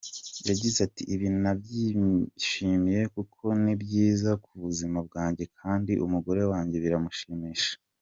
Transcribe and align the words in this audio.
Yagize 0.47 0.77
ati 0.87 1.03
“Ibi 1.13 1.27
nabyishimiye 1.41 3.01
kuko 3.15 3.43
ni 3.63 3.73
byiza 3.81 4.31
ku 4.43 4.51
buzima 4.63 4.97
bwanjye 5.07 5.43
kandi 5.59 5.91
umugore 6.05 6.41
wanjye 6.53 6.77
biramushimisha. 6.85 7.73